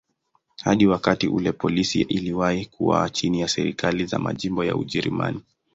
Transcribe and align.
Hadi 0.63 0.87
wakati 0.87 1.27
ule 1.27 1.51
polisi 1.51 2.01
iliwahi 2.01 2.65
kuwa 2.65 3.09
chini 3.09 3.41
ya 3.41 3.47
serikali 3.47 4.05
za 4.05 4.19
majimbo 4.19 4.65
ya 4.65 4.75
Ujerumani. 4.75 5.43